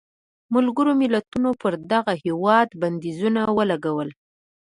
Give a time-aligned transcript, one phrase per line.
[0.53, 4.09] ملګرو ملتونو پر دغه هېواد بندیزونه ولګول.